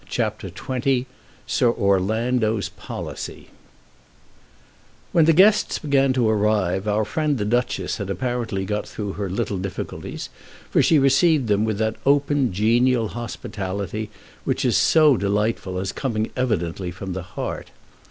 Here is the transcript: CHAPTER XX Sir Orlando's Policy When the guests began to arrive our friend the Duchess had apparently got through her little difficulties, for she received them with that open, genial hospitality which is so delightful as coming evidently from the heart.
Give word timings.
CHAPTER 0.09 0.49
XX 0.49 1.05
Sir 1.45 1.69
Orlando's 1.69 2.69
Policy 2.69 3.49
When 5.11 5.25
the 5.25 5.31
guests 5.31 5.77
began 5.77 6.11
to 6.13 6.27
arrive 6.27 6.87
our 6.87 7.05
friend 7.05 7.37
the 7.37 7.45
Duchess 7.45 7.97
had 7.97 8.09
apparently 8.09 8.65
got 8.65 8.87
through 8.87 9.11
her 9.13 9.29
little 9.29 9.59
difficulties, 9.59 10.29
for 10.71 10.81
she 10.81 10.97
received 10.97 11.49
them 11.49 11.65
with 11.65 11.77
that 11.77 11.97
open, 12.03 12.51
genial 12.51 13.09
hospitality 13.09 14.09
which 14.43 14.65
is 14.65 14.75
so 14.75 15.17
delightful 15.17 15.77
as 15.77 15.91
coming 15.91 16.31
evidently 16.35 16.89
from 16.89 17.13
the 17.13 17.21
heart. 17.37 17.69